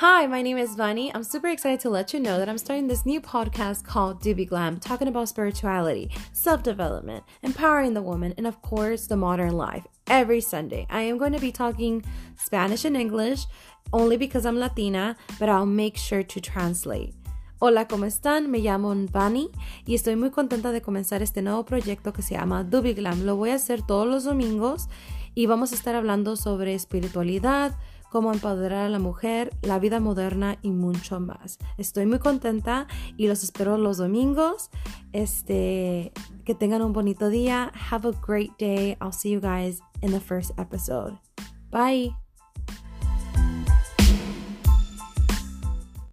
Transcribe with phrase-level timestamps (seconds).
[0.00, 1.10] Hi, my name is Vani.
[1.12, 4.48] I'm super excited to let you know that I'm starting this new podcast called Doobie
[4.48, 9.88] Glam, talking about spirituality, self development, empowering the woman, and of course, the modern life.
[10.06, 12.04] Every Sunday, I am going to be talking
[12.36, 13.46] Spanish and English
[13.92, 17.12] only because I'm Latina, but I'll make sure to translate.
[17.60, 18.50] Hola, ¿cómo están?
[18.50, 19.50] Me llamo Vani
[19.84, 23.24] y estoy muy contenta de comenzar este nuevo proyecto que se llama Doobie Glam.
[23.24, 24.88] Lo voy a hacer todos los domingos
[25.34, 27.76] y vamos a estar hablando sobre espiritualidad
[28.10, 31.58] cómo empoderar a la mujer, la vida moderna y mucho más.
[31.76, 34.70] Estoy muy contenta y los espero los domingos.
[35.12, 36.12] Este,
[36.44, 37.72] que tengan un bonito día.
[37.90, 38.96] Have a great day.
[39.00, 41.18] I'll see you guys in the first episode.
[41.70, 42.27] Bye.